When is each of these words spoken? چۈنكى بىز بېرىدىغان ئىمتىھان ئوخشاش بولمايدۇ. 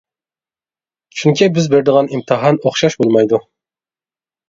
چۈنكى 1.19 1.51
بىز 1.59 1.69
بېرىدىغان 1.75 2.11
ئىمتىھان 2.17 2.61
ئوخشاش 2.65 3.01
بولمايدۇ. 3.05 3.45